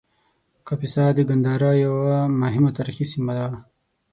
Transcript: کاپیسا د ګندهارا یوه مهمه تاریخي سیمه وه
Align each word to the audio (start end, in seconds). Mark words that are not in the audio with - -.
کاپیسا 0.67 1.03
د 1.13 1.19
ګندهارا 1.29 1.71
یوه 1.85 2.15
مهمه 2.41 2.69
تاریخي 2.77 3.05
سیمه 3.11 3.33
وه 3.51 3.59